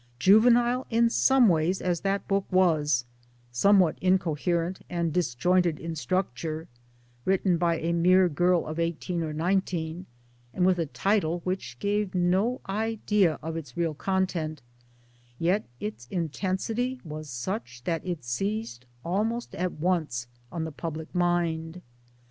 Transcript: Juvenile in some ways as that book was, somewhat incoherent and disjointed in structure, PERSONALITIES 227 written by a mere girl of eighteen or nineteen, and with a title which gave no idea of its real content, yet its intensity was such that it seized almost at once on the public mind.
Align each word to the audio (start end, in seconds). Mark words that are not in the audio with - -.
Juvenile 0.17 0.87
in 0.89 1.11
some 1.11 1.47
ways 1.47 1.79
as 1.79 2.01
that 2.01 2.27
book 2.27 2.45
was, 2.51 3.05
somewhat 3.51 3.99
incoherent 4.01 4.81
and 4.89 5.13
disjointed 5.13 5.79
in 5.79 5.95
structure, 5.95 6.67
PERSONALITIES 7.23 7.59
227 7.59 7.59
written 7.59 7.59
by 7.59 7.77
a 7.77 7.93
mere 8.17 8.27
girl 8.27 8.65
of 8.65 8.79
eighteen 8.79 9.21
or 9.21 9.31
nineteen, 9.31 10.07
and 10.55 10.65
with 10.65 10.79
a 10.79 10.87
title 10.87 11.41
which 11.43 11.77
gave 11.77 12.15
no 12.15 12.61
idea 12.67 13.37
of 13.43 13.55
its 13.55 13.77
real 13.77 13.93
content, 13.93 14.63
yet 15.37 15.65
its 15.79 16.07
intensity 16.09 16.99
was 17.03 17.29
such 17.29 17.83
that 17.83 18.03
it 18.03 18.23
seized 18.23 18.87
almost 19.05 19.53
at 19.53 19.73
once 19.73 20.25
on 20.51 20.63
the 20.63 20.71
public 20.71 21.13
mind. 21.13 21.79